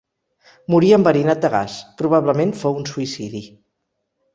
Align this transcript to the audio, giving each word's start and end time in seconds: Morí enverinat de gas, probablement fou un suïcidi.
Morí 0.75 0.89
enverinat 0.97 1.45
de 1.45 1.53
gas, 1.57 1.77
probablement 2.03 2.59
fou 2.65 2.83
un 2.83 2.93
suïcidi. 2.95 3.49